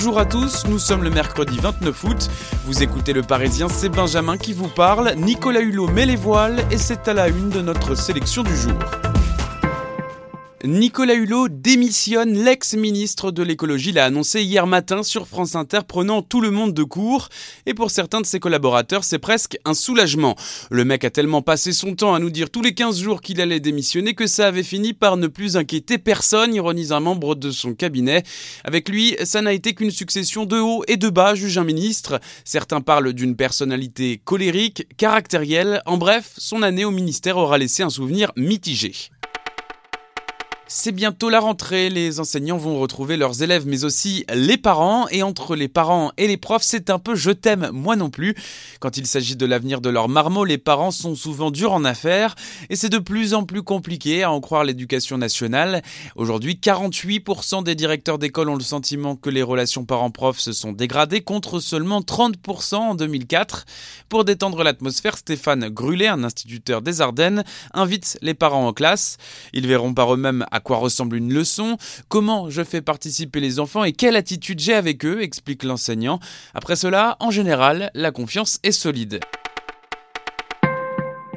[0.00, 2.30] Bonjour à tous, nous sommes le mercredi 29 août.
[2.66, 5.14] Vous écoutez le Parisien, c'est Benjamin qui vous parle.
[5.16, 8.78] Nicolas Hulot met les voiles et c'est à la une de notre sélection du jour.
[10.64, 16.40] Nicolas Hulot démissionne, l'ex-ministre de l'écologie l'a annoncé hier matin sur France Inter prenant tout
[16.40, 17.28] le monde de court
[17.64, 20.34] et pour certains de ses collaborateurs c'est presque un soulagement.
[20.72, 23.40] Le mec a tellement passé son temps à nous dire tous les 15 jours qu'il
[23.40, 27.52] allait démissionner que ça avait fini par ne plus inquiéter personne, ironise un membre de
[27.52, 28.24] son cabinet.
[28.64, 32.20] Avec lui, ça n'a été qu'une succession de hauts et de bas, juge un ministre.
[32.44, 37.90] Certains parlent d'une personnalité colérique, caractérielle, en bref, son année au ministère aura laissé un
[37.90, 38.92] souvenir mitigé.
[40.70, 45.22] C'est bientôt la rentrée, les enseignants vont retrouver leurs élèves mais aussi les parents et
[45.22, 48.34] entre les parents et les profs c'est un peu je t'aime moi non plus.
[48.78, 52.34] Quand il s'agit de l'avenir de leurs marmots, les parents sont souvent durs en affaires
[52.68, 55.80] et c'est de plus en plus compliqué à en croire l'éducation nationale.
[56.16, 61.22] Aujourd'hui 48% des directeurs d'école ont le sentiment que les relations parents-profs se sont dégradées
[61.22, 63.64] contre seulement 30% en 2004.
[64.10, 67.42] Pour détendre l'atmosphère, Stéphane Grulet, un instituteur des Ardennes,
[67.72, 69.16] invite les parents en classe.
[69.54, 71.76] Ils verront par eux-mêmes quoi ressemble une leçon,
[72.08, 76.20] comment je fais participer les enfants et quelle attitude j'ai avec eux, explique l'enseignant.
[76.54, 79.20] Après cela, en général, la confiance est solide.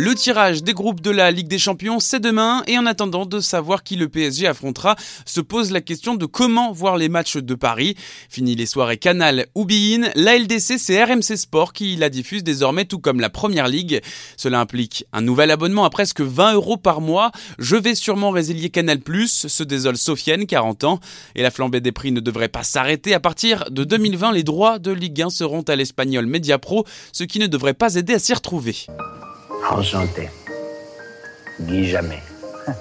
[0.00, 3.40] Le tirage des groupes de la Ligue des Champions, c'est demain, et en attendant de
[3.40, 4.94] savoir qui le PSG affrontera,
[5.26, 7.96] se pose la question de comment voir les matchs de Paris.
[8.30, 12.84] Fini les soirées Canal ou Bein, la LDC, c'est RMC Sport qui la diffuse désormais,
[12.84, 14.00] tout comme la Première Ligue.
[14.36, 17.32] Cela implique un nouvel abonnement à presque 20 euros par mois.
[17.58, 21.00] Je vais sûrement résilier Canal+, se désole Sofiane, 40 ans,
[21.34, 23.14] et la flambée des prix ne devrait pas s'arrêter.
[23.14, 27.40] À partir de 2020, les droits de Ligue 1 seront à l'espagnol Mediapro, ce qui
[27.40, 28.86] ne devrait pas aider à s'y retrouver.
[29.70, 30.30] Enchanté.
[31.60, 32.22] Guy Jamais.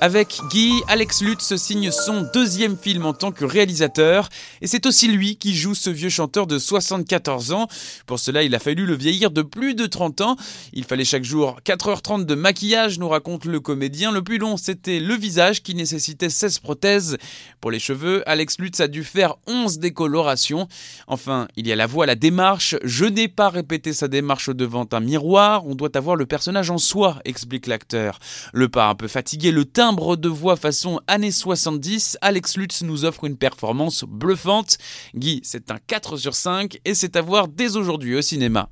[0.00, 4.28] Avec Guy, Alex Lutz signe son deuxième film en tant que réalisateur
[4.60, 7.68] et c'est aussi lui qui joue ce vieux chanteur de 74 ans.
[8.06, 10.36] Pour cela, il a fallu le vieillir de plus de 30 ans.
[10.72, 14.12] Il fallait chaque jour 4h30 de maquillage, nous raconte le comédien.
[14.12, 17.16] Le plus long, c'était le visage qui nécessitait 16 prothèses.
[17.60, 20.68] Pour les cheveux, Alex Lutz a dû faire 11 décolorations.
[21.06, 22.76] Enfin, il y a la voix, la démarche.
[22.84, 25.66] Je n'ai pas répété sa démarche devant un miroir.
[25.66, 28.18] On doit avoir le personnage en soi, explique l'acteur.
[28.52, 33.04] Le pas un peu fatigué, le timbre de voix façon années 70, Alex Lutz nous
[33.04, 34.78] offre une performance bluffante.
[35.14, 38.68] Guy, c'est un 4 sur 5 et c'est à voir dès aujourd'hui au cinéma.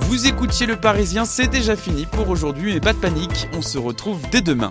[0.00, 3.78] Vous écoutiez Le Parisien, c'est déjà fini pour aujourd'hui, mais pas de panique, on se
[3.78, 4.70] retrouve dès demain.